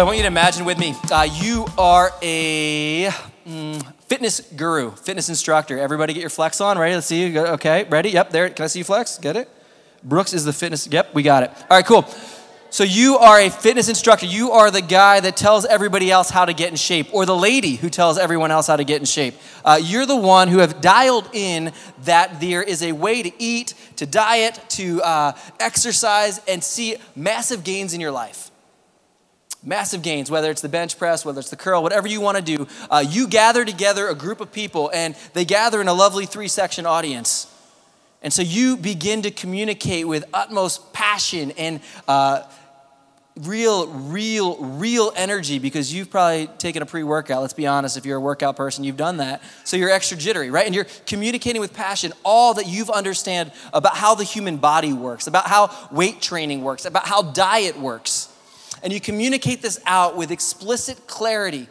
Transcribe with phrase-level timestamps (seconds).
[0.00, 3.10] I want you to imagine with me, uh, you are a
[3.46, 5.78] mm, fitness guru, fitness instructor.
[5.78, 6.94] Everybody get your flex on, ready?
[6.94, 7.38] Let's see you.
[7.38, 8.08] Okay, ready?
[8.08, 8.48] Yep, there.
[8.48, 9.18] Can I see you flex?
[9.18, 9.46] Get it?
[10.02, 10.86] Brooks is the fitness.
[10.86, 11.50] Yep, we got it.
[11.50, 12.08] All right, cool.
[12.70, 14.24] So you are a fitness instructor.
[14.24, 17.36] You are the guy that tells everybody else how to get in shape, or the
[17.36, 19.34] lady who tells everyone else how to get in shape.
[19.66, 21.74] Uh, you're the one who have dialed in
[22.04, 27.64] that there is a way to eat, to diet, to uh, exercise, and see massive
[27.64, 28.49] gains in your life
[29.62, 32.42] massive gains, whether it's the bench press, whether it's the curl, whatever you want to
[32.42, 32.66] do.
[32.90, 36.48] Uh, you gather together a group of people, and they gather in a lovely three
[36.48, 37.46] section audience.
[38.22, 42.42] And so you begin to communicate with utmost passion and uh,
[43.36, 47.40] real, real, real energy because you've probably taken a pre workout.
[47.40, 49.42] Let's be honest, if you're a workout person, you've done that.
[49.64, 50.66] So you're extra jittery, right?
[50.66, 55.26] And you're communicating with passion all that you've understand about how the human body works,
[55.26, 58.29] about how weight training works, about how diet works
[58.82, 61.68] and you communicate this out with explicit clarity.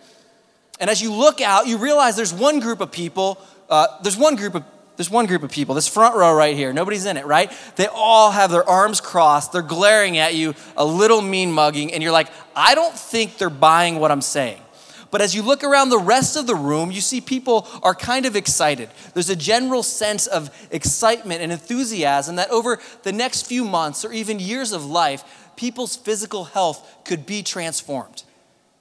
[0.80, 3.38] And as you look out, you realize there's one group of people,
[3.70, 4.64] uh, there's one group of
[5.00, 7.50] there's one group of people, this front row right here, nobody's in it, right?
[7.78, 12.04] They all have their arms crossed, they're glaring at you, a little mean mugging, and
[12.04, 14.62] you're like, I don't think they're buying what I'm saying.
[15.10, 18.26] But as you look around the rest of the room, you see people are kind
[18.26, 18.90] of excited.
[19.14, 24.12] There's a general sense of excitement and enthusiasm that over the next few months or
[24.12, 28.24] even years of life, people's physical health could be transformed.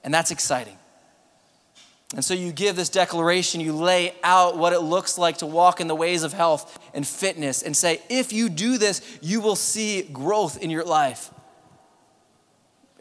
[0.01, 0.77] And that's exciting.
[2.15, 5.81] And so you give this declaration, you lay out what it looks like to walk
[5.81, 9.57] in the ways of health and fitness, and say, if you do this, you will
[9.57, 11.31] see growth in your life.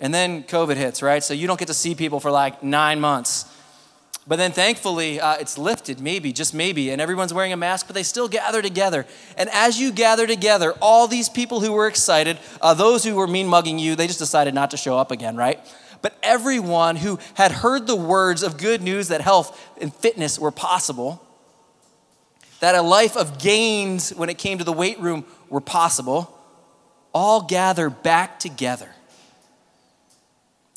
[0.01, 1.23] And then COVID hits, right?
[1.23, 3.45] So you don't get to see people for like nine months.
[4.29, 7.95] But then thankfully, uh, it's lifted, maybe, just maybe, and everyone's wearing a mask, but
[7.95, 9.07] they still gather together.
[9.39, 13.27] And as you gather together, all these people who were excited, uh, those who were
[13.27, 15.59] mean mugging you, they just decided not to show up again, right?
[16.03, 20.53] But everyone who had heard the words of good news that health and fitness were
[20.53, 21.25] possible,
[22.61, 26.39] that a life of gains when it came to the weight room were possible,
[27.15, 28.91] all gather back together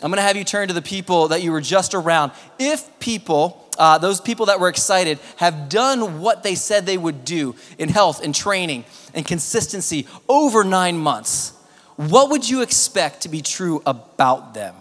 [0.04, 2.32] I'm going to have you turn to the people that you were just around.
[2.58, 7.24] If people, uh, those people that were excited, have done what they said they would
[7.24, 11.54] do in health and training and consistency over nine months,
[11.98, 14.76] what would you expect to be true about them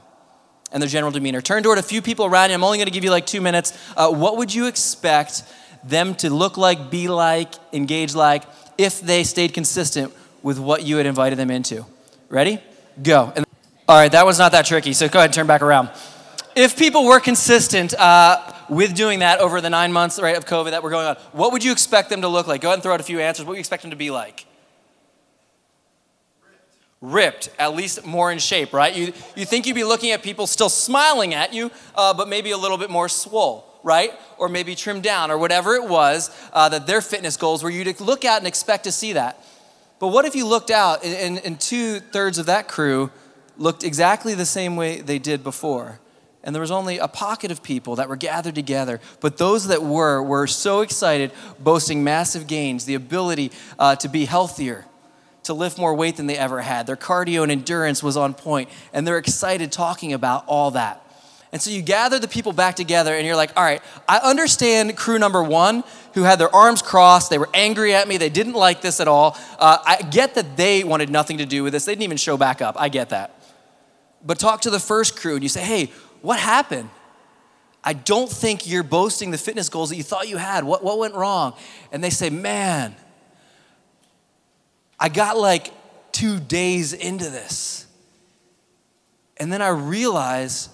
[0.73, 1.43] and their general demeanor?
[1.43, 2.55] Turn toward a few people around you.
[2.55, 3.77] I'm only going to give you like two minutes.
[3.97, 5.43] Uh, what would you expect
[5.85, 8.45] them to look like, be like, engage like
[8.79, 11.85] if they stayed consistent with what you had invited them into?
[12.31, 12.59] Ready?
[13.03, 13.33] Go.
[13.37, 13.45] And
[13.91, 15.91] all right, that was not that tricky, so go ahead and turn back around.
[16.55, 20.71] If people were consistent uh, with doing that over the nine months right, of COVID
[20.71, 22.61] that were going on, what would you expect them to look like?
[22.61, 23.45] Go ahead and throw out a few answers.
[23.45, 24.47] What would you expect them to be like?
[27.01, 28.95] ripped, at least more in shape, right?
[28.95, 32.53] You, you think you'd be looking at people still smiling at you, uh, but maybe
[32.53, 34.13] a little bit more swole, right?
[34.39, 38.01] Or maybe trimmed down, or whatever it was uh, that their fitness goals were You'd
[38.01, 39.43] look out and expect to see that.
[39.99, 43.11] But what if you looked out and, and, and two thirds of that crew
[43.61, 46.01] looked exactly the same way they did before.
[46.43, 48.99] And there was only a pocket of people that were gathered together.
[49.21, 54.25] But those that were, were so excited, boasting massive gains, the ability uh, to be
[54.25, 54.87] healthier,
[55.43, 56.87] to lift more weight than they ever had.
[56.87, 61.07] Their cardio and endurance was on point, and they're excited talking about all that.
[61.53, 64.97] And so you gather the people back together, and you're like, all right, I understand
[64.97, 65.85] crew number one
[66.15, 67.29] who had their arms crossed.
[67.29, 68.17] They were angry at me.
[68.17, 69.37] They didn't like this at all.
[69.59, 71.85] Uh, I get that they wanted nothing to do with this.
[71.85, 72.77] They didn't even show back up.
[72.79, 73.40] I get that.
[74.25, 75.93] But talk to the first crew and you say, hey,
[76.23, 76.91] what happened?
[77.83, 80.65] I don't think you're boasting the fitness goals that you thought you had.
[80.65, 81.55] What, what went wrong?
[81.93, 82.95] And they say, man,
[84.99, 85.73] I got like
[86.13, 87.87] two days into this.
[89.39, 90.69] And then I realize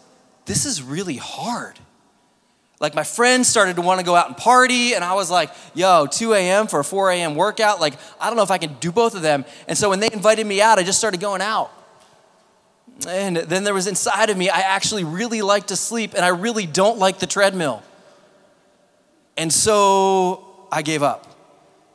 [0.47, 1.79] this is really hard.
[2.81, 5.51] Like my friends started to want to go out and party, and I was like,
[5.75, 6.67] yo, 2 a.m.
[6.67, 7.35] for a 4 a.m.
[7.35, 7.81] workout.
[7.81, 9.45] Like, I don't know if I can do both of them.
[9.67, 11.71] And so when they invited me out, I just started going out.
[13.07, 16.29] And then there was inside of me, I actually really like to sleep and I
[16.29, 17.83] really don't like the treadmill.
[19.37, 21.25] And so I gave up.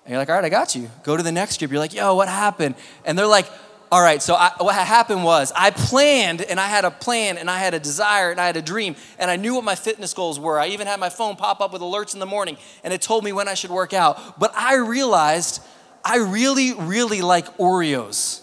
[0.05, 0.89] And you're like, all right, I got you.
[1.03, 1.71] Go to the next group.
[1.71, 2.75] You're like, yo, what happened?
[3.03, 3.47] And they're like,
[3.91, 7.49] all right, so I, what happened was I planned and I had a plan and
[7.49, 10.13] I had a desire and I had a dream and I knew what my fitness
[10.13, 10.57] goals were.
[10.57, 13.25] I even had my phone pop up with alerts in the morning and it told
[13.25, 14.39] me when I should work out.
[14.39, 15.61] But I realized
[16.05, 18.41] I really, really like Oreos.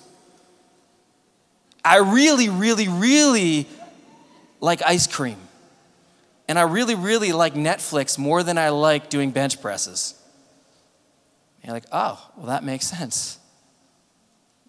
[1.88, 3.67] I really, really, really
[4.61, 5.38] like ice cream.
[6.46, 10.14] And I really, really like Netflix more than I like doing bench presses.
[11.56, 13.38] And you're like, oh, well, that makes sense.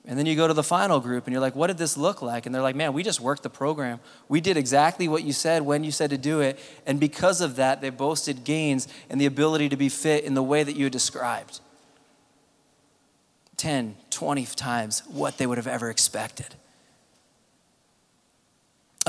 [0.05, 2.21] And then you go to the final group and you're like, what did this look
[2.21, 2.45] like?
[2.45, 3.99] And they're like, man, we just worked the program.
[4.27, 6.57] We did exactly what you said when you said to do it.
[6.87, 10.43] And because of that, they boasted gains and the ability to be fit in the
[10.43, 11.59] way that you described
[13.57, 16.55] 10, 20 times what they would have ever expected.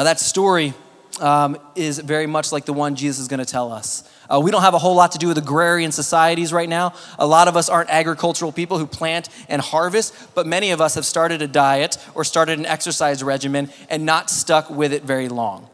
[0.01, 0.73] Now, that story
[1.21, 4.03] um, is very much like the one Jesus is going to tell us.
[4.31, 6.95] Uh, we don't have a whole lot to do with agrarian societies right now.
[7.19, 10.95] A lot of us aren't agricultural people who plant and harvest, but many of us
[10.95, 15.29] have started a diet or started an exercise regimen and not stuck with it very
[15.29, 15.69] long.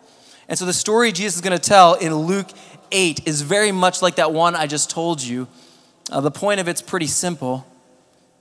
[0.49, 2.49] And so the story Jesus is going to tell in Luke
[2.91, 5.47] 8 is very much like that one I just told you.
[6.11, 7.65] Uh, the point of it's pretty simple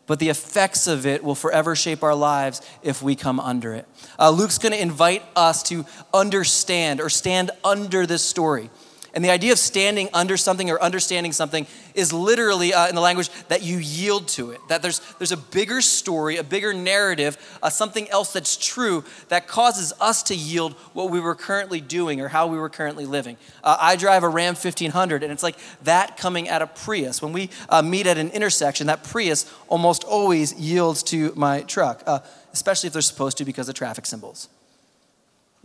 [0.07, 3.87] but the effects of it will forever shape our lives if we come under it.
[4.19, 8.69] Uh, Luke's going to invite us to understand or stand under this story.
[9.15, 13.01] And the idea of standing under something or understanding something is literally, uh, in the
[13.01, 14.59] language, that you yield to it.
[14.67, 19.47] That there's, there's a bigger story, a bigger narrative, uh, something else that's true that
[19.47, 23.37] causes us to yield what we were currently doing or how we were currently living.
[23.63, 27.21] Uh, I drive a Ram 1500, and it's like that coming at a Prius.
[27.21, 32.03] When we uh, meet at an intersection, that Prius almost always yields to my truck,
[32.05, 32.19] uh,
[32.51, 34.49] especially if they're supposed to because of traffic symbols.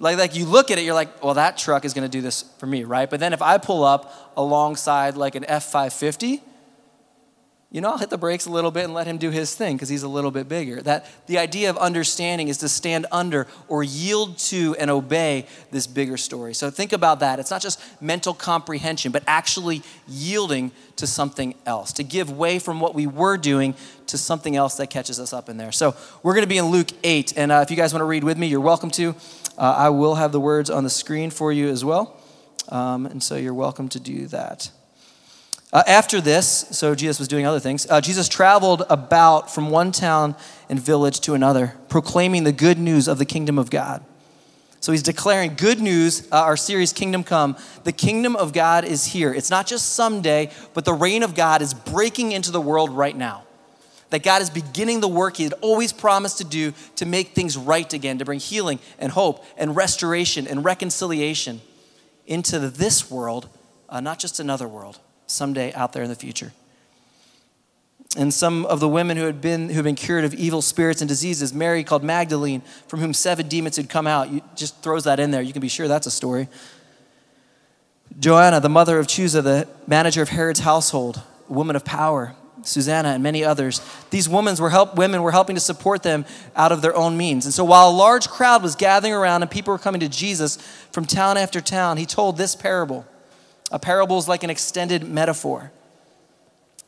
[0.00, 2.22] Like, like you look at it, you're like, well, that truck is going to do
[2.22, 3.08] this for me, right?
[3.08, 6.42] But then if I pull up alongside like an F 550,
[7.72, 9.76] you know, I'll hit the brakes a little bit and let him do his thing
[9.76, 10.82] because he's a little bit bigger.
[10.82, 15.86] That the idea of understanding is to stand under or yield to and obey this
[15.86, 16.52] bigger story.
[16.52, 17.38] So think about that.
[17.38, 22.80] It's not just mental comprehension, but actually yielding to something else, to give way from
[22.80, 23.76] what we were doing
[24.08, 25.70] to something else that catches us up in there.
[25.70, 25.94] So
[26.24, 27.34] we're going to be in Luke 8.
[27.36, 29.14] And uh, if you guys want to read with me, you're welcome to.
[29.56, 32.20] Uh, I will have the words on the screen for you as well.
[32.68, 34.70] Um, and so you're welcome to do that.
[35.72, 39.92] Uh, after this, so Jesus was doing other things, uh, Jesus traveled about from one
[39.92, 40.34] town
[40.68, 44.04] and village to another, proclaiming the good news of the kingdom of God.
[44.80, 47.56] So he's declaring good news, uh, our series Kingdom Come.
[47.84, 49.32] The kingdom of God is here.
[49.32, 53.16] It's not just someday, but the reign of God is breaking into the world right
[53.16, 53.44] now.
[54.08, 57.56] That God is beginning the work he had always promised to do to make things
[57.56, 61.60] right again, to bring healing and hope and restoration and reconciliation
[62.26, 63.48] into this world,
[63.88, 64.98] uh, not just another world
[65.30, 66.52] someday out there in the future.
[68.16, 71.00] And some of the women who had been who had been cured of evil spirits
[71.00, 74.30] and diseases, Mary called Magdalene, from whom seven demons had come out.
[74.30, 75.42] You just throws that in there.
[75.42, 76.48] You can be sure that's a story.
[78.18, 83.10] Joanna, the mother of Chuza, the manager of Herod's household, a woman of power, Susanna,
[83.10, 83.80] and many others.
[84.10, 86.24] These women were, help, women were helping to support them
[86.56, 87.44] out of their own means.
[87.44, 90.56] And so while a large crowd was gathering around and people were coming to Jesus
[90.90, 93.06] from town after town, he told this parable.
[93.70, 95.72] A parable is like an extended metaphor.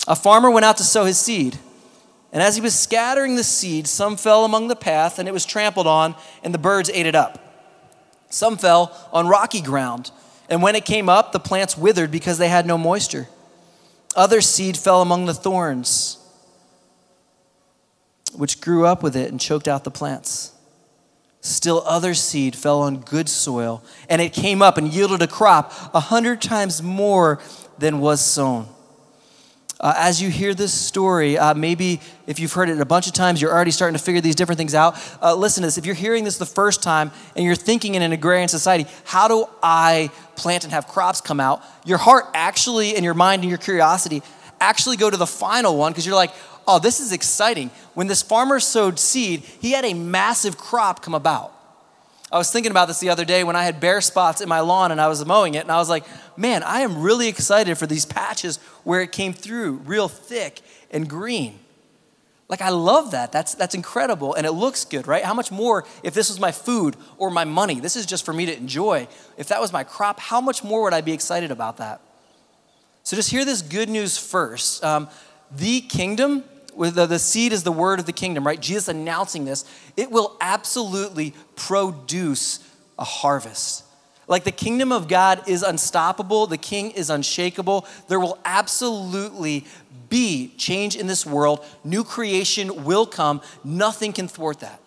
[0.09, 1.59] A farmer went out to sow his seed.
[2.33, 5.45] And as he was scattering the seed, some fell among the path and it was
[5.45, 7.39] trampled on, and the birds ate it up.
[8.31, 10.11] Some fell on rocky ground,
[10.49, 13.29] and when it came up, the plants withered because they had no moisture.
[14.17, 16.19] Other seed fell among the thorns,
[18.35, 20.53] which grew up with it and choked out the plants.
[21.45, 25.73] Still, other seed fell on good soil, and it came up and yielded a crop
[25.93, 27.41] a hundred times more
[27.79, 28.69] than was sown.
[29.81, 33.13] Uh, as you hear this story, uh, maybe if you've heard it a bunch of
[33.13, 34.97] times, you're already starting to figure these different things out.
[35.21, 35.77] Uh, listen to this.
[35.77, 39.27] If you're hearing this the first time and you're thinking in an agrarian society, how
[39.27, 41.61] do I plant and have crops come out?
[41.85, 44.23] Your heart actually, and your mind and your curiosity
[44.61, 46.31] actually go to the final one because you're like,
[46.67, 47.71] oh, this is exciting.
[47.95, 51.53] When this farmer sowed seed, he had a massive crop come about.
[52.33, 54.61] I was thinking about this the other day when I had bare spots in my
[54.61, 56.05] lawn and I was mowing it, and I was like,
[56.37, 61.09] man, I am really excited for these patches where it came through real thick and
[61.09, 61.59] green.
[62.49, 63.33] Like, I love that.
[63.33, 65.25] That's, that's incredible, and it looks good, right?
[65.25, 67.81] How much more if this was my food or my money?
[67.81, 69.09] This is just for me to enjoy.
[69.37, 72.01] If that was my crop, how much more would I be excited about that?
[73.05, 74.85] So, just hear this good news first.
[74.85, 75.09] Um,
[75.51, 76.45] the kingdom
[76.79, 78.61] the, the seed is the word of the kingdom, right?
[78.61, 79.65] Jesus announcing this,
[79.97, 82.61] it will absolutely produce
[82.99, 83.85] a harvest.
[84.29, 87.87] Like the kingdom of God is unstoppable, the king is unshakable.
[88.09, 89.67] There will absolutely
[90.09, 91.65] be change in this world.
[91.85, 93.41] New creation will come.
[93.65, 94.79] Nothing can thwart that.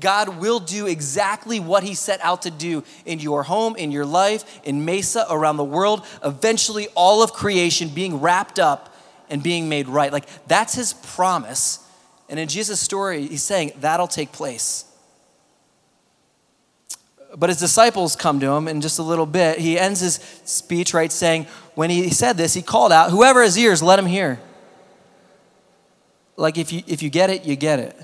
[0.00, 4.06] God will do exactly what he set out to do in your home, in your
[4.06, 6.04] life, in Mesa, around the world.
[6.24, 8.93] Eventually, all of creation being wrapped up
[9.30, 10.12] and being made right.
[10.12, 11.80] Like that's his promise.
[12.28, 14.84] And in Jesus' story, he's saying that'll take place.
[17.36, 19.58] But his disciples come to him in just a little bit.
[19.58, 20.14] He ends his
[20.44, 24.06] speech, right, saying, when he said this, he called out, Whoever has ears, let him
[24.06, 24.40] hear.
[26.36, 27.96] Like if you, if you get it, you get it.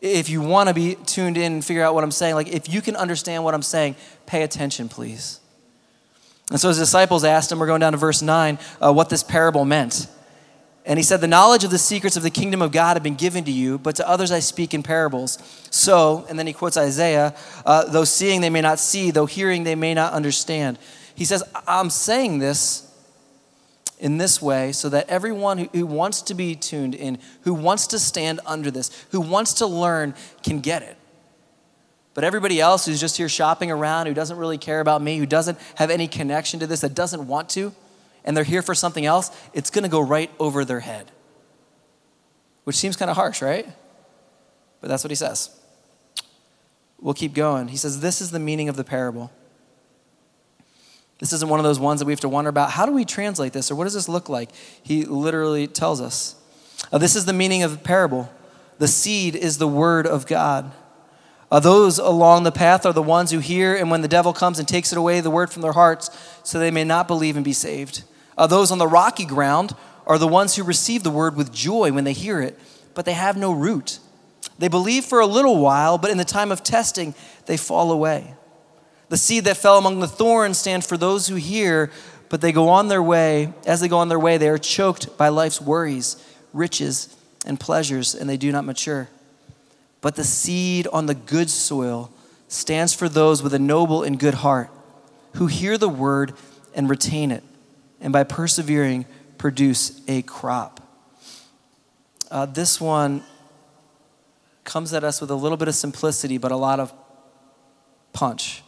[0.00, 2.72] If you want to be tuned in and figure out what I'm saying, like if
[2.72, 5.40] you can understand what I'm saying, pay attention, please.
[6.50, 9.22] And so his disciples asked him, we're going down to verse 9, uh, what this
[9.22, 10.06] parable meant.
[10.86, 13.14] And he said, The knowledge of the secrets of the kingdom of God have been
[13.14, 15.38] given to you, but to others I speak in parables.
[15.70, 17.34] So, and then he quotes Isaiah,
[17.66, 20.78] uh, though seeing they may not see, though hearing they may not understand.
[21.14, 22.88] He says, I'm saying this
[23.98, 27.88] in this way so that everyone who, who wants to be tuned in, who wants
[27.88, 30.97] to stand under this, who wants to learn, can get it.
[32.18, 35.24] But everybody else who's just here shopping around, who doesn't really care about me, who
[35.24, 37.72] doesn't have any connection to this, that doesn't want to,
[38.24, 41.12] and they're here for something else, it's going to go right over their head.
[42.64, 43.68] Which seems kind of harsh, right?
[44.80, 45.56] But that's what he says.
[47.00, 47.68] We'll keep going.
[47.68, 49.30] He says, This is the meaning of the parable.
[51.20, 52.72] This isn't one of those ones that we have to wonder about.
[52.72, 54.50] How do we translate this, or what does this look like?
[54.82, 56.34] He literally tells us.
[56.92, 58.28] Uh, this is the meaning of the parable.
[58.78, 60.72] The seed is the word of God.
[61.50, 64.58] Uh, those along the path are the ones who hear, and when the devil comes
[64.58, 66.10] and takes it away, the word from their hearts,
[66.42, 68.02] so they may not believe and be saved.
[68.36, 69.74] Uh, those on the rocky ground
[70.06, 72.58] are the ones who receive the word with joy when they hear it,
[72.94, 73.98] but they have no root.
[74.58, 77.14] They believe for a little while, but in the time of testing,
[77.46, 78.34] they fall away.
[79.08, 81.90] The seed that fell among the thorns stands for those who hear,
[82.28, 83.52] but they go on their way.
[83.66, 88.14] As they go on their way, they are choked by life's worries, riches, and pleasures,
[88.14, 89.08] and they do not mature.
[90.00, 92.10] But the seed on the good soil
[92.46, 94.70] stands for those with a noble and good heart,
[95.34, 96.34] who hear the word
[96.74, 97.42] and retain it,
[98.00, 100.80] and by persevering, produce a crop.
[102.30, 103.22] Uh, this one
[104.64, 106.92] comes at us with a little bit of simplicity, but a lot of
[108.12, 108.62] punch.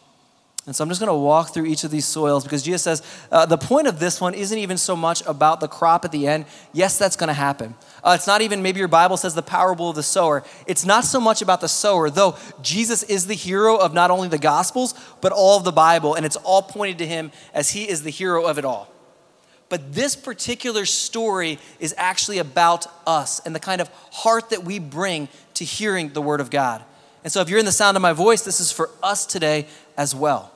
[0.70, 3.02] And so I'm just going to walk through each of these soils because Jesus says
[3.32, 6.28] uh, the point of this one isn't even so much about the crop at the
[6.28, 6.44] end.
[6.72, 7.74] Yes, that's going to happen.
[8.04, 10.44] Uh, it's not even, maybe your Bible says the parable of the sower.
[10.68, 14.28] It's not so much about the sower, though Jesus is the hero of not only
[14.28, 16.14] the Gospels, but all of the Bible.
[16.14, 18.88] And it's all pointed to him as he is the hero of it all.
[19.70, 24.78] But this particular story is actually about us and the kind of heart that we
[24.78, 26.84] bring to hearing the Word of God.
[27.24, 29.66] And so if you're in the sound of my voice, this is for us today
[29.96, 30.52] as well.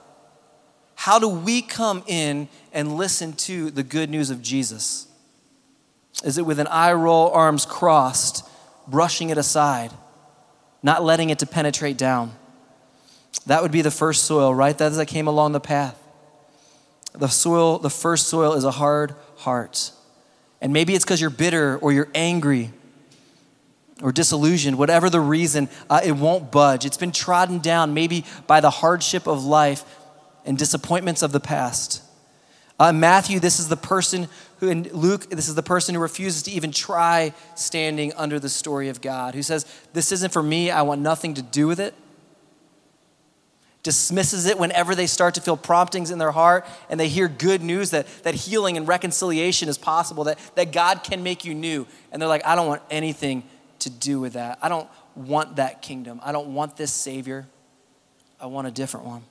[1.05, 5.07] How do we come in and listen to the good news of Jesus?
[6.25, 8.49] Is it with an eye roll, arms crossed,
[8.89, 9.93] brushing it aside,
[10.83, 12.33] not letting it to penetrate down?
[13.45, 14.79] That would be the first soil, right?
[14.79, 16.03] That that came along the path.
[17.13, 19.93] The soil, the first soil is a hard heart.
[20.63, 22.71] And maybe it's because you're bitter or you're angry
[24.03, 26.87] or disillusioned, whatever the reason, uh, it won't budge.
[26.87, 29.85] It's been trodden down maybe by the hardship of life
[30.45, 32.03] and disappointments of the past.
[32.79, 36.43] Uh, Matthew, this is the person who, in Luke, this is the person who refuses
[36.45, 40.71] to even try standing under the story of God, who says, This isn't for me,
[40.71, 41.95] I want nothing to do with it.
[43.85, 47.63] Dismisses it whenever they start to feel promptings in their heart and they hear good
[47.63, 51.87] news that, that healing and reconciliation is possible, that, that God can make you new.
[52.11, 53.45] And they're like, I don't want anything
[53.81, 54.59] to do with that.
[54.63, 56.19] I don't want that kingdom.
[56.25, 57.47] I don't want this Savior.
[58.41, 59.23] I want a different one.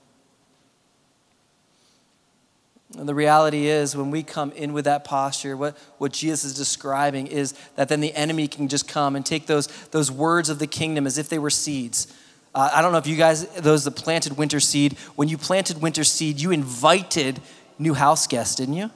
[2.98, 6.54] And the reality is, when we come in with that posture, what, what Jesus is
[6.54, 10.60] describing is that then the enemy can just come and take those, those words of
[10.60, 12.14] the kingdom as if they were seeds.
[12.54, 15.82] Uh, I don't know if you guys, those that planted winter seed, when you planted
[15.82, 17.42] winter seed, you invited
[17.80, 18.92] new house guests, didn't you?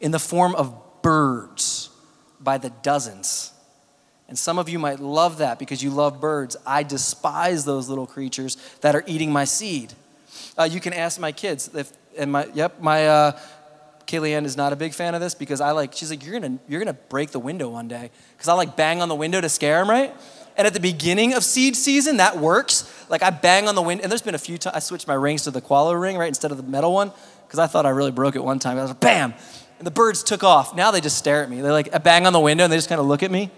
[0.00, 1.90] In the form of birds
[2.40, 3.52] by the dozens.
[4.28, 6.56] And some of you might love that because you love birds.
[6.66, 9.92] I despise those little creatures that are eating my seed.
[10.58, 13.38] Uh, you can ask my kids if and my yep, my uh,
[14.06, 16.38] Kaylee Ann is not a big fan of this because I like she's like you're
[16.38, 19.40] gonna you're gonna break the window one day because I like bang on the window
[19.40, 20.14] to scare him right.
[20.54, 23.06] And at the beginning of seed season, that works.
[23.08, 25.14] Like I bang on the window, and there's been a few times I switched my
[25.14, 27.10] rings to the koala ring right instead of the metal one
[27.46, 28.78] because I thought I really broke it one time.
[28.78, 29.34] I was like, bam,
[29.78, 30.76] and the birds took off.
[30.76, 31.60] Now they just stare at me.
[31.60, 33.50] They like I bang on the window and they just kind of look at me,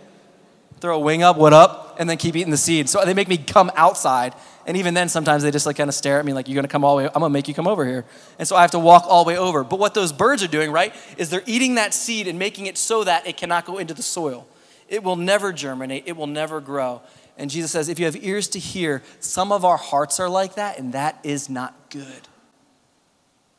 [0.85, 2.89] throw a wing up, what up, and then keep eating the seed.
[2.89, 4.35] So they make me come outside
[4.67, 6.65] and even then, sometimes they just like kind of stare at me like, you're going
[6.65, 8.05] to come all the way, I'm going to make you come over here.
[8.39, 9.63] And so I have to walk all the way over.
[9.63, 12.79] But what those birds are doing, right, is they're eating that seed and making it
[12.79, 14.47] so that it cannot go into the soil.
[14.89, 17.03] It will never germinate, it will never grow.
[17.37, 20.55] And Jesus says, if you have ears to hear, some of our hearts are like
[20.55, 22.29] that, and that is not good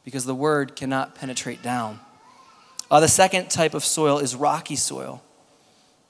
[0.04, 2.00] because the word cannot penetrate down.
[2.90, 5.22] Uh, the second type of soil is rocky soil.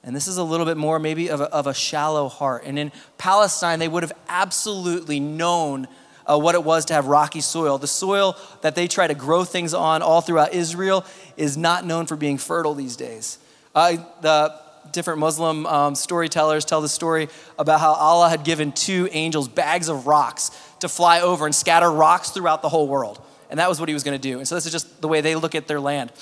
[0.02, 2.62] And this is a little bit more maybe of a, of a shallow heart.
[2.64, 5.88] And in Palestine, they would have absolutely known
[6.26, 7.78] uh, what it was to have rocky soil.
[7.78, 11.04] The soil that they try to grow things on all throughout Israel
[11.36, 13.38] is not known for being fertile these days.
[13.74, 14.60] Uh, the,
[14.92, 19.88] different Muslim um, storytellers tell the story about how Allah had given two angels bags
[19.88, 20.50] of rocks
[20.80, 23.20] to fly over and scatter rocks throughout the whole world.
[23.50, 24.38] And that was what he was going to do.
[24.38, 26.12] And so this is just the way they look at their land.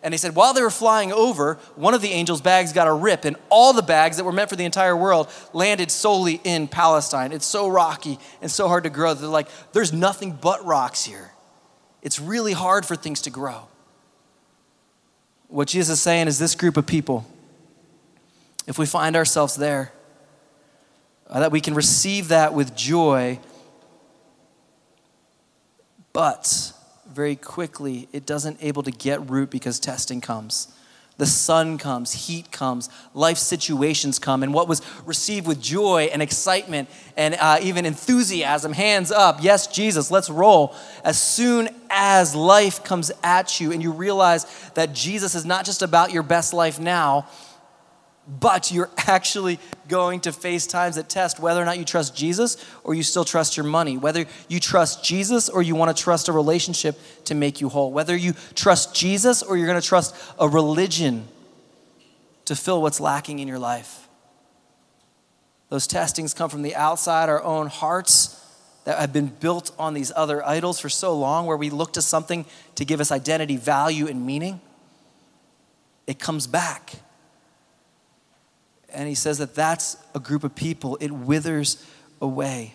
[0.00, 2.92] And he said, while they were flying over, one of the angels' bags got a
[2.92, 6.68] rip, and all the bags that were meant for the entire world landed solely in
[6.68, 7.32] Palestine.
[7.32, 9.14] It's so rocky and so hard to grow.
[9.14, 11.32] They're like, there's nothing but rocks here.
[12.00, 13.66] It's really hard for things to grow.
[15.48, 17.26] What Jesus is saying is this group of people,
[18.68, 19.92] if we find ourselves there,
[21.26, 23.40] uh, that we can receive that with joy,
[26.12, 26.72] but
[27.10, 30.68] very quickly, it doesn't able to get root because testing comes.
[31.18, 36.22] The sun comes, heat comes, life situations come, and what was received with joy and
[36.22, 40.76] excitement and uh, even enthusiasm, hands up, yes, Jesus, let's roll.
[41.02, 45.82] As soon as life comes at you and you realize that Jesus is not just
[45.82, 47.26] about your best life now,
[48.28, 49.58] but you're actually
[49.88, 53.24] going to face times that test whether or not you trust Jesus or you still
[53.24, 57.34] trust your money, whether you trust Jesus or you want to trust a relationship to
[57.34, 61.26] make you whole, whether you trust Jesus or you're going to trust a religion
[62.44, 64.08] to fill what's lacking in your life.
[65.70, 68.34] Those testings come from the outside, our own hearts
[68.84, 72.02] that have been built on these other idols for so long, where we look to
[72.02, 74.60] something to give us identity, value, and meaning.
[76.06, 76.94] It comes back
[78.90, 81.84] and he says that that's a group of people, it withers
[82.20, 82.74] away.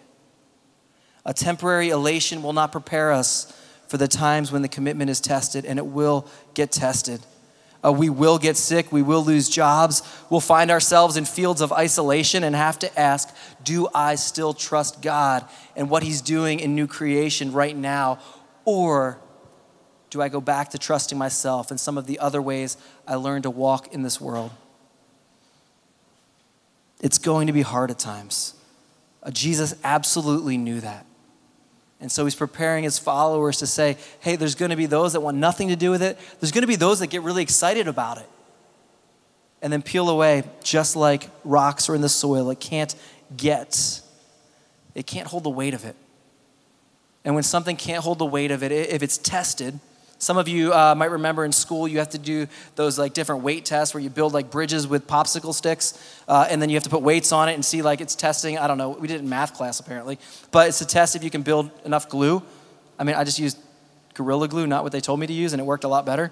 [1.26, 3.52] A temporary elation will not prepare us
[3.88, 7.22] for the times when the commitment is tested, and it will get tested.
[7.86, 11.74] Uh, we will get sick, we will lose jobs, we'll find ourselves in fields of
[11.74, 16.76] isolation and have to ask, Do I still trust God and what He's doing in
[16.76, 18.20] new creation right now?
[18.66, 19.20] Or
[20.10, 23.44] do I go back to trusting myself and some of the other ways I learned
[23.44, 24.52] to walk in this world?
[27.04, 28.56] It's going to be hard at times.
[29.22, 31.06] Uh, Jesus absolutely knew that.
[32.00, 35.20] And so he's preparing his followers to say, hey, there's going to be those that
[35.20, 36.18] want nothing to do with it.
[36.40, 38.30] There's going to be those that get really excited about it
[39.62, 42.50] and then peel away just like rocks are in the soil.
[42.50, 42.96] It can't
[43.36, 44.02] get,
[44.96, 45.96] it can't hold the weight of it.
[47.26, 49.80] And when something can't hold the weight of it, if it's tested,
[50.24, 53.44] some of you uh, might remember in school you have to do those like different
[53.44, 56.84] weight tests where you build like bridges with popsicle sticks, uh, and then you have
[56.84, 58.58] to put weights on it and see like it's testing.
[58.58, 58.92] I don't know.
[58.92, 60.18] We did it in math class apparently,
[60.52, 62.42] but it's a test if you can build enough glue.
[62.98, 63.58] I mean, I just used
[64.14, 66.32] Gorilla Glue, not what they told me to use, and it worked a lot better.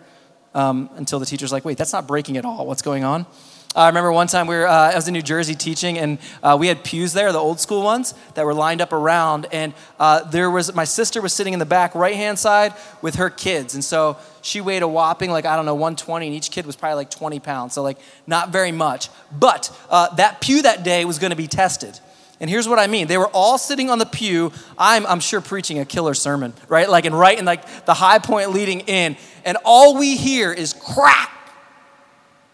[0.54, 2.65] Um, until the teacher's like, "Wait, that's not breaking at all.
[2.65, 3.25] What's going on?"
[3.73, 6.57] I remember one time we were, uh, I was in New Jersey teaching, and uh,
[6.60, 9.47] we had pews there, the old school ones, that were lined up around.
[9.53, 13.15] And uh, there was, my sister was sitting in the back right hand side with
[13.15, 13.73] her kids.
[13.73, 16.75] And so she weighed a whopping, like, I don't know, 120, and each kid was
[16.75, 17.73] probably like 20 pounds.
[17.73, 19.07] So, like, not very much.
[19.31, 21.97] But uh, that pew that day was going to be tested.
[22.41, 23.07] And here's what I mean.
[23.07, 24.51] They were all sitting on the pew.
[24.77, 26.89] I'm, I'm sure preaching a killer sermon, right?
[26.89, 29.15] Like, and right in like the high point leading in.
[29.45, 31.40] And all we hear is crack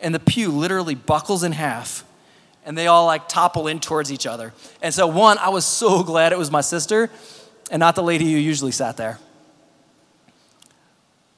[0.02, 2.04] and the pew literally buckles in half
[2.68, 4.54] and they all like topple in towards each other.
[4.82, 7.10] And so, one, I was so glad it was my sister
[7.72, 9.20] and not the lady who usually sat there.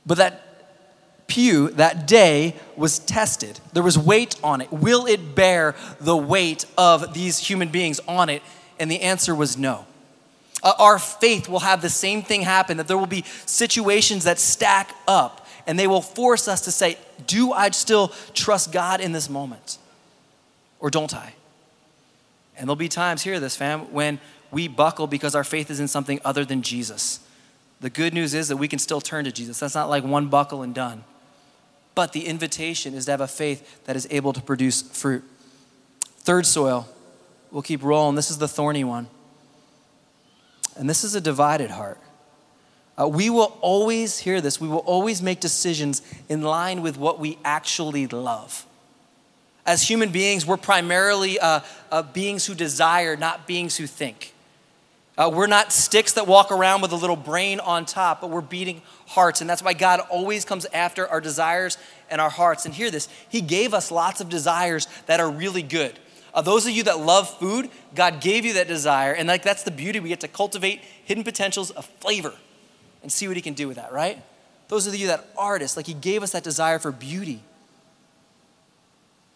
[0.06, 3.60] But that pew that day was tested.
[3.74, 4.74] There was weight on it.
[4.74, 8.41] Will it bear the weight of these human beings on it?
[8.80, 9.86] And the answer was no.
[10.63, 14.39] Uh, our faith will have the same thing happen that there will be situations that
[14.39, 19.12] stack up and they will force us to say, Do I still trust God in
[19.12, 19.78] this moment?
[20.80, 21.34] Or don't I?
[22.58, 24.19] And there'll be times, hear this, fam, when
[24.52, 27.19] we buckle because our faith is in something other than Jesus.
[27.82, 29.60] The good news is that we can still turn to Jesus.
[29.60, 31.04] That's not like one buckle and done.
[31.95, 35.24] But the invitation is to have a faith that is able to produce fruit.
[36.02, 36.88] Third soil,
[37.52, 38.15] we'll keep rolling.
[38.15, 39.08] This is the thorny one.
[40.76, 42.00] And this is a divided heart.
[42.99, 47.19] Uh, we will always hear this, we will always make decisions in line with what
[47.19, 48.65] we actually love.
[49.65, 54.33] As human beings, we're primarily uh, uh, beings who desire, not beings who think.
[55.17, 58.41] Uh, we're not sticks that walk around with a little brain on top, but we're
[58.41, 59.41] beating hearts.
[59.41, 61.77] And that's why God always comes after our desires
[62.09, 62.65] and our hearts.
[62.65, 65.99] And hear this He gave us lots of desires that are really good.
[66.33, 69.12] Uh, those of you that love food, God gave you that desire.
[69.12, 69.99] And like that's the beauty.
[69.99, 72.33] We get to cultivate hidden potentials of flavor
[73.01, 74.21] and see what he can do with that, right?
[74.67, 77.41] Those of you that artists, like he gave us that desire for beauty,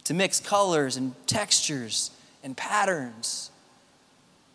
[0.04, 2.12] to mix colors and textures
[2.44, 3.50] and patterns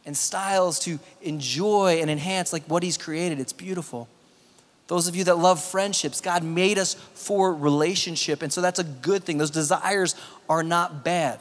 [0.05, 3.41] and styles to enjoy and enhance like what he's created.
[3.41, 4.09] It's beautiful.
[4.87, 8.41] Those of you that love friendships, God made us for relationship.
[8.43, 9.37] And so that's a good thing.
[9.37, 10.15] Those desires
[10.49, 11.41] are not bad.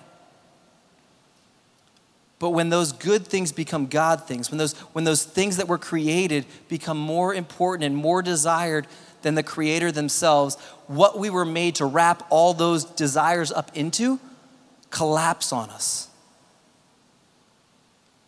[2.40, 5.80] But when those good things become God things, when those, when those things that were
[5.80, 8.86] created become more important and more desired
[9.24, 14.20] than the Creator themselves, what we were made to wrap all those desires up into
[14.92, 16.10] collapse on us.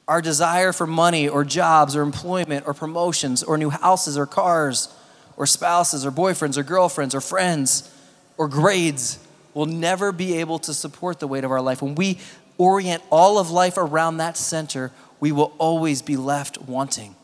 [0.07, 4.91] Our desire for money or jobs or employment or promotions or new houses or cars
[5.37, 7.93] or spouses or boyfriends or girlfriends or friends
[8.37, 9.19] or grades
[9.53, 11.81] will never be able to support the weight of our life.
[11.81, 12.17] When we
[12.59, 17.15] orient all of life around that center, we will always be left wanting.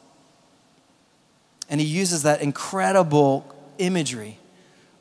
[1.69, 3.45] And he uses that incredible
[3.77, 4.39] imagery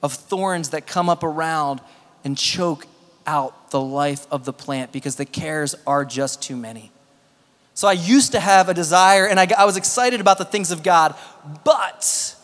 [0.02, 1.80] of thorns that come up around
[2.24, 2.86] and choke
[3.26, 6.90] out the life of the plant because the cares are just too many.
[7.74, 10.70] So I used to have a desire and I, I was excited about the things
[10.70, 11.14] of God,
[11.64, 12.36] but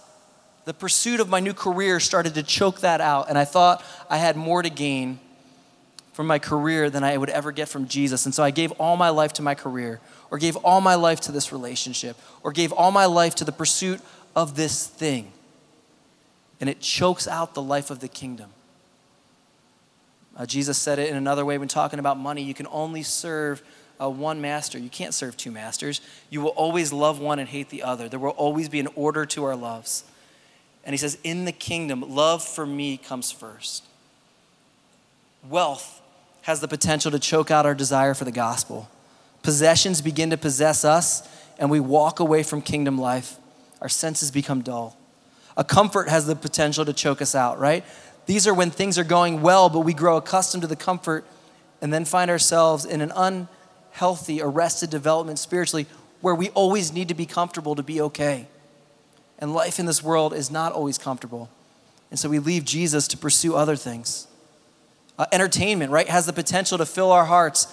[0.64, 3.28] the pursuit of my new career started to choke that out.
[3.28, 5.20] And I thought I had more to gain
[6.20, 8.26] from my career than I would ever get from Jesus.
[8.26, 11.18] And so I gave all my life to my career, or gave all my life
[11.22, 14.02] to this relationship, or gave all my life to the pursuit
[14.36, 15.32] of this thing.
[16.60, 18.50] And it chokes out the life of the kingdom.
[20.36, 23.62] Uh, Jesus said it in another way when talking about money you can only serve
[23.98, 24.78] uh, one master.
[24.78, 26.02] You can't serve two masters.
[26.28, 28.10] You will always love one and hate the other.
[28.10, 30.04] There will always be an order to our loves.
[30.84, 33.84] And he says, In the kingdom, love for me comes first.
[35.48, 35.96] Wealth
[36.42, 38.88] has the potential to choke out our desire for the gospel.
[39.42, 41.26] Possessions begin to possess us,
[41.58, 43.36] and we walk away from kingdom life.
[43.80, 44.96] Our senses become dull.
[45.56, 47.84] A comfort has the potential to choke us out, right?
[48.26, 51.24] These are when things are going well, but we grow accustomed to the comfort
[51.82, 55.86] and then find ourselves in an unhealthy, arrested development spiritually
[56.20, 58.46] where we always need to be comfortable to be okay.
[59.38, 61.48] And life in this world is not always comfortable.
[62.10, 64.26] And so we leave Jesus to pursue other things.
[65.20, 67.66] Uh, entertainment, right, has the potential to fill our hearts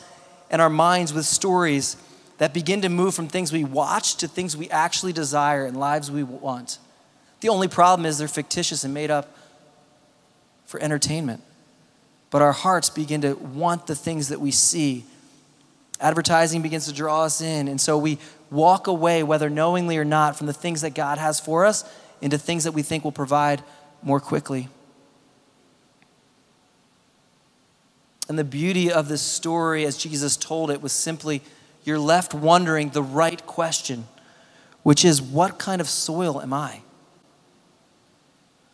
[0.50, 1.96] and our minds with stories
[2.40, 6.12] that begin to move from things we watch to things we actually desire and lives
[6.12, 6.78] we want.
[7.40, 9.34] The only problem is they're fictitious and made up
[10.66, 11.42] for entertainment.
[12.32, 15.06] But our hearts begin to want the things that we see.
[16.02, 18.18] Advertising begins to draw us in, and so we
[18.52, 22.38] walk away, whether knowingly or not, from the things that God has for us into
[22.38, 23.64] things that we think will provide
[24.04, 24.68] more quickly.
[28.30, 31.42] And the beauty of this story, as Jesus told it, was simply
[31.84, 34.06] you're left wondering the right question,
[34.84, 36.82] which is, what kind of soil am I?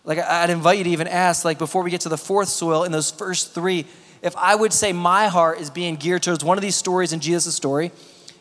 [0.03, 2.83] Like, I'd invite you to even ask, like, before we get to the fourth soil,
[2.83, 3.85] in those first three,
[4.21, 7.19] if I would say my heart is being geared towards one of these stories in
[7.19, 7.91] Jesus' story,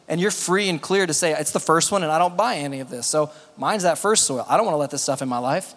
[0.09, 2.57] and you're free and clear to say, it's the first one and I don't buy
[2.57, 3.07] any of this.
[3.07, 4.45] So mine's that first soil.
[4.49, 5.75] I don't want to let this stuff in my life.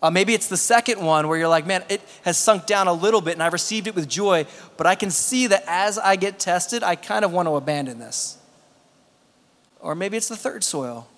[0.00, 2.92] Uh, maybe it's the second one where you're like, man, it has sunk down a
[2.92, 6.14] little bit and I've received it with joy, but I can see that as I
[6.16, 8.38] get tested, I kind of want to abandon this.
[9.80, 11.08] Or maybe it's the third soil,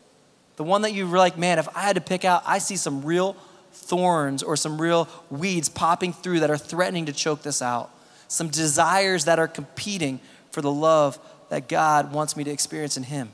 [0.57, 3.03] the one that you're like, man, if I had to pick out, I see some
[3.03, 3.37] real
[3.73, 7.91] thorns or some real weeds popping through that are threatening to choke this out.
[8.29, 10.21] Some desires that are competing
[10.53, 11.19] for the love
[11.51, 13.31] that God wants me to experience in Him.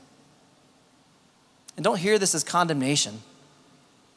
[1.75, 3.21] And don't hear this as condemnation.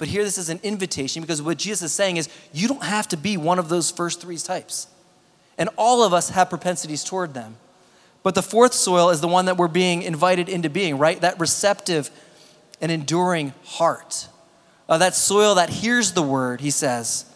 [0.00, 3.06] But here, this is an invitation because what Jesus is saying is you don't have
[3.08, 4.86] to be one of those first three types.
[5.58, 7.56] And all of us have propensities toward them.
[8.22, 11.20] But the fourth soil is the one that we're being invited into being, right?
[11.20, 12.10] That receptive
[12.80, 14.28] and enduring heart.
[14.88, 17.26] Uh, that soil that hears the word, he says.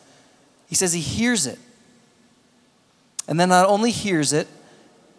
[0.66, 1.58] He says he hears it.
[3.28, 4.48] And then not only hears it,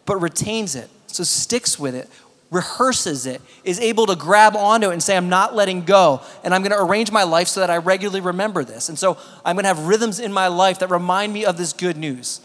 [0.08, 0.90] but retains it.
[1.06, 2.10] So sticks with it,
[2.52, 6.22] rehearses it, is able to grab onto it and say, I'm not letting go.
[6.44, 8.90] And I'm going to arrange my life so that I regularly remember this.
[8.90, 11.74] And so I'm going to have rhythms in my life that remind me of this
[11.74, 12.42] good news.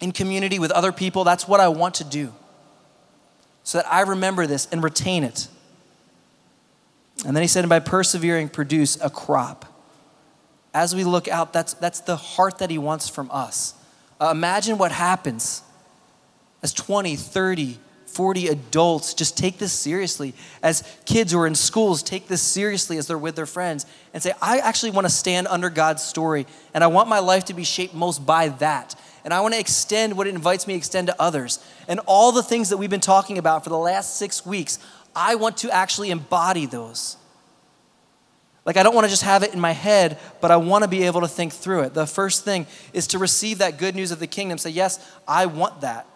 [0.00, 2.32] In community with other people, that's what I want to do.
[3.62, 5.48] So that I remember this and retain it.
[7.26, 9.64] And then he said, and by persevering, produce a crop.
[10.74, 13.74] As we look out, that's, that's the heart that he wants from us.
[14.20, 15.62] Uh, imagine what happens
[16.62, 17.78] as 20, 30,
[18.16, 20.32] 40 adults just take this seriously.
[20.62, 24.22] As kids who are in schools take this seriously as they're with their friends and
[24.22, 27.54] say, I actually want to stand under God's story and I want my life to
[27.54, 28.94] be shaped most by that.
[29.22, 31.62] And I want to extend what it invites me to extend to others.
[31.88, 34.78] And all the things that we've been talking about for the last six weeks,
[35.14, 37.18] I want to actually embody those.
[38.64, 40.88] Like, I don't want to just have it in my head, but I want to
[40.88, 41.92] be able to think through it.
[41.92, 44.56] The first thing is to receive that good news of the kingdom.
[44.56, 46.06] Say, Yes, I want that.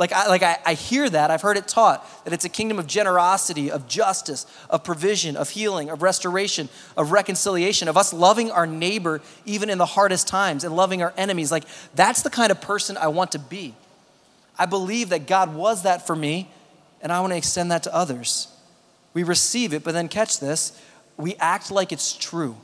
[0.00, 2.78] Like, I, like I, I hear that, I've heard it taught, that it's a kingdom
[2.78, 8.50] of generosity, of justice, of provision, of healing, of restoration, of reconciliation, of us loving
[8.50, 11.52] our neighbor even in the hardest times and loving our enemies.
[11.52, 13.74] Like, that's the kind of person I want to be.
[14.58, 16.50] I believe that God was that for me,
[17.02, 18.48] and I want to extend that to others.
[19.12, 20.80] We receive it, but then catch this
[21.18, 22.56] we act like it's true.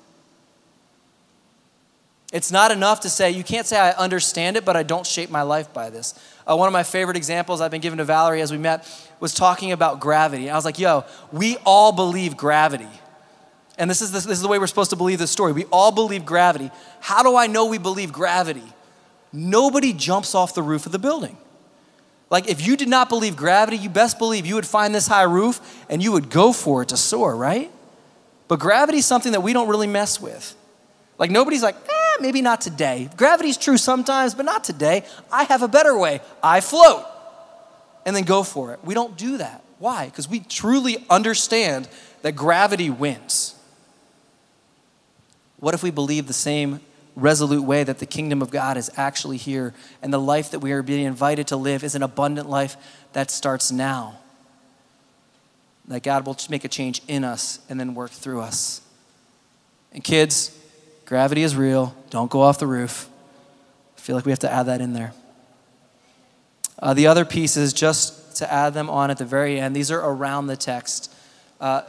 [2.36, 5.30] It's not enough to say, you can't say I understand it, but I don't shape
[5.30, 6.12] my life by this.
[6.46, 8.86] Uh, one of my favorite examples I've been given to Valerie as we met
[9.20, 10.50] was talking about gravity.
[10.50, 12.90] I was like, yo, we all believe gravity.
[13.78, 15.52] And this is, the, this is the way we're supposed to believe this story.
[15.52, 16.70] We all believe gravity.
[17.00, 18.70] How do I know we believe gravity?
[19.32, 21.38] Nobody jumps off the roof of the building.
[22.28, 25.22] Like, if you did not believe gravity, you best believe you would find this high
[25.22, 27.70] roof and you would go for it to soar, right?
[28.46, 30.54] But gravity is something that we don't really mess with.
[31.18, 33.08] Like, nobody's like, eh, maybe not today.
[33.16, 35.04] Gravity's true sometimes, but not today.
[35.32, 36.20] I have a better way.
[36.42, 37.04] I float.
[38.04, 38.80] And then go for it.
[38.84, 39.64] We don't do that.
[39.78, 40.06] Why?
[40.06, 41.88] Because we truly understand
[42.22, 43.54] that gravity wins.
[45.58, 46.80] What if we believe the same
[47.14, 50.72] resolute way that the kingdom of God is actually here and the life that we
[50.72, 52.76] are being invited to live is an abundant life
[53.12, 54.18] that starts now?
[55.88, 58.82] That God will make a change in us and then work through us.
[59.92, 60.56] And kids,
[61.06, 61.94] Gravity is real.
[62.10, 63.08] Don't go off the roof.
[63.96, 65.12] I feel like we have to add that in there.
[66.80, 70.00] Uh, the other pieces, just to add them on at the very end, these are
[70.00, 71.14] around the text.
[71.60, 71.82] Uh,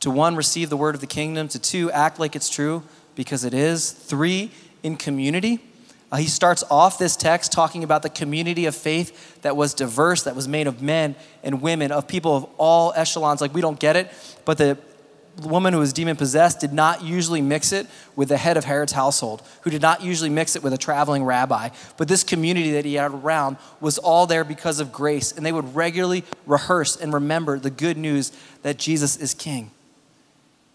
[0.00, 1.48] to one, receive the word of the kingdom.
[1.48, 2.84] To two, act like it's true
[3.16, 3.90] because it is.
[3.90, 4.52] Three,
[4.84, 5.58] in community.
[6.12, 10.22] Uh, he starts off this text talking about the community of faith that was diverse,
[10.22, 13.40] that was made of men and women, of people of all echelons.
[13.40, 14.12] Like, we don't get it,
[14.44, 14.78] but the
[15.40, 18.92] woman who was demon possessed did not usually mix it with the head of Herod's
[18.92, 21.70] household, who did not usually mix it with a traveling rabbi.
[21.96, 25.52] But this community that he had around was all there because of grace, and they
[25.52, 29.70] would regularly rehearse and remember the good news that Jesus is king.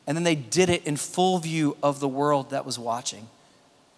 [0.05, 3.27] And then they did it in full view of the world that was watching.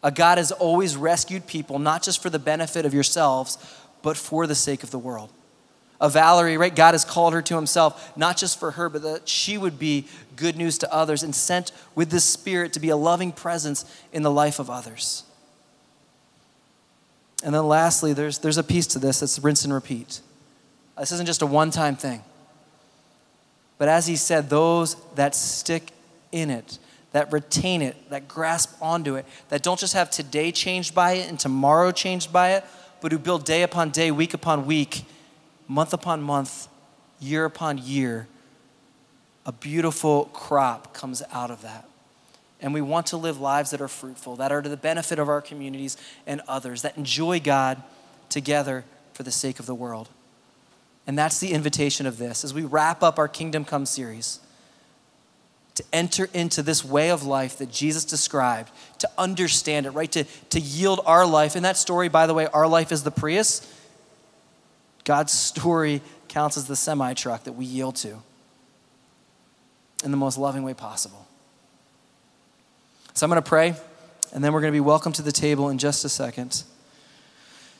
[0.04, 3.58] A God has always rescued people, not just for the benefit of yourselves,
[4.02, 5.30] but for the sake of the world
[5.99, 6.75] of Valerie, right?
[6.75, 10.05] God has called her to himself, not just for her, but that she would be
[10.35, 14.23] good news to others and sent with the Spirit to be a loving presence in
[14.23, 15.23] the life of others.
[17.43, 20.21] And then lastly, there's, there's a piece to this that's rinse and repeat.
[20.97, 22.23] Uh, this isn't just a one time thing.
[23.77, 25.91] But as he said, those that stick
[26.31, 26.79] in it,
[27.12, 31.29] that retain it, that grasp onto it, that don't just have today changed by it
[31.29, 32.65] and tomorrow changed by it,
[33.01, 35.05] but who build day upon day, week upon week,
[35.69, 36.67] month upon month,
[37.21, 38.27] year upon year,
[39.45, 41.88] a beautiful crop comes out of that.
[42.60, 45.29] And we want to live lives that are fruitful, that are to the benefit of
[45.29, 45.95] our communities
[46.27, 47.82] and others, that enjoy God
[48.27, 50.10] together for the sake of the world.
[51.08, 54.39] And that's the invitation of this as we wrap up our Kingdom Come series
[55.75, 60.12] to enter into this way of life that Jesus described, to understand it, right?
[60.12, 61.55] To, to yield our life.
[61.55, 63.65] In that story, by the way, our life is the Prius.
[65.10, 68.19] God's story counts as the semi truck that we yield to
[70.04, 71.26] in the most loving way possible.
[73.15, 73.74] So I'm going to pray,
[74.32, 76.62] and then we're going to be welcome to the table in just a second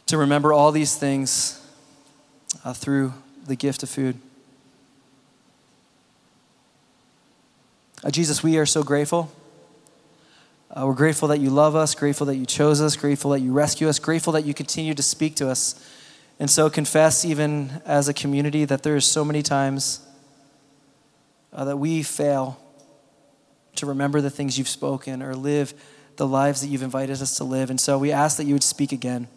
[0.08, 1.64] to remember all these things
[2.66, 3.14] uh, through
[3.46, 4.18] the gift of food.
[8.04, 9.32] Uh, Jesus, we are so grateful.
[10.72, 13.54] Uh, we're grateful that you love us, grateful that you chose us, grateful that you
[13.54, 15.76] rescue us, grateful that you continue to speak to us
[16.40, 20.06] and so confess, even as a community, that there's so many times
[21.52, 22.60] uh, that we fail
[23.76, 25.74] to remember the things you've spoken or live
[26.20, 27.70] the lives that you've invited us to live.
[27.70, 29.30] And so we ask that you would speak again.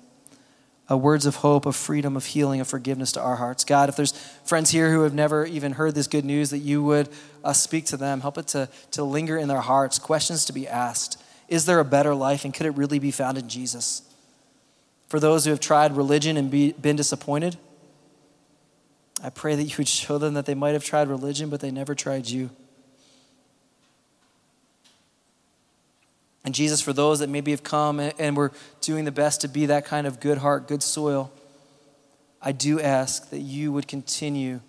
[0.91, 3.65] Uh, words of hope, of freedom, of healing, of forgiveness to our hearts.
[3.65, 4.13] God, if there's
[4.45, 7.09] friends here who have never even heard this good news, that you would
[7.45, 10.67] uh, speak to them, help it to, to linger in their hearts, questions to be
[10.67, 11.23] asked.
[11.47, 14.03] Is there a better life, and could it really be found in Jesus?
[15.13, 17.59] For those who have tried religion and be, been disappointed,
[19.23, 21.71] I pray that you would show them that they might have tried religion, but they
[21.71, 22.49] never tried you.
[26.47, 29.67] And Jesus, for those that maybe have come and were doing the best to be
[29.67, 31.31] that kind of good heart, good soil,
[32.41, 34.61] I do ask that you would continue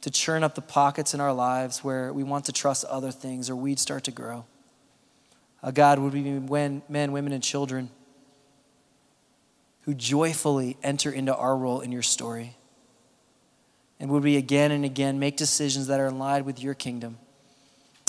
[0.00, 3.48] to churn up the pockets in our lives where we want to trust other things
[3.48, 4.44] or we'd start to grow.
[5.72, 7.90] God, would we be men, women, and children
[9.88, 12.54] who joyfully enter into our role in your story.
[13.98, 17.16] And would we again and again make decisions that are line with your kingdom?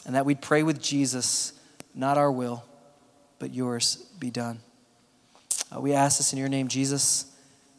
[0.05, 1.53] And that we'd pray with Jesus,
[1.95, 2.65] not our will,
[3.39, 4.59] but yours be done.
[5.73, 7.31] Uh, we ask this in your name, Jesus.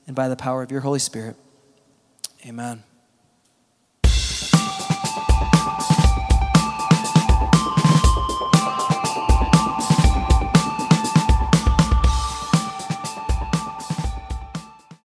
[0.06, 1.36] and by the power of your Holy Spirit.
[2.46, 2.82] Amen.